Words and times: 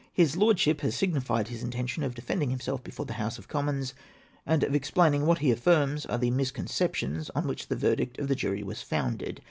His 0.11 0.35
Lordship 0.35 0.81
has 0.81 0.95
signified 0.95 1.49
his 1.49 1.61
intention 1.61 2.01
of 2.01 2.15
defending 2.15 2.49
liimself 2.49 2.81
before 2.81 3.05
the 3.05 3.13
House 3.21 3.37
of 3.37 3.47
Commons, 3.47 3.93
and 4.47 4.63
of 4.63 4.73
explaining 4.73 5.27
what 5.27 5.37
he 5.37 5.51
affirms 5.51 6.07
are 6.07 6.17
the 6.17 6.31
mis 6.31 6.49
conceptions 6.49 7.29
on 7.35 7.45
which 7.45 7.67
the 7.67 7.75
verdict 7.75 8.17
of 8.17 8.27
the 8.27 8.33
jury 8.33 8.63
was 8.63 8.81
founded. 8.81 9.39